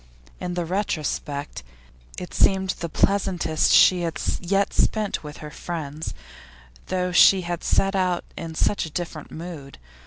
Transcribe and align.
In 0.39 0.55
the 0.55 0.65
retrospect 0.65 1.61
it 2.17 2.33
seemed 2.33 2.71
the 2.71 2.89
pleasantest 2.89 3.71
she 3.71 4.01
had 4.01 4.19
yet 4.41 4.73
spent 4.73 5.23
with 5.23 5.37
her 5.45 5.51
friends, 5.51 6.15
though 6.87 7.11
she 7.11 7.41
had 7.41 7.63
set 7.63 7.95
out 7.95 8.25
in 8.35 8.55
such 8.55 8.87
a 8.87 8.89
different 8.89 9.29
mood. 9.29 9.77